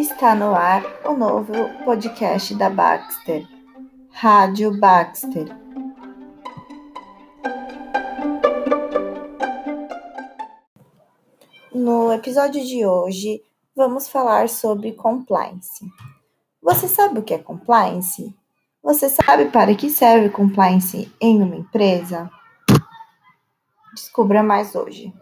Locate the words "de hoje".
12.64-13.42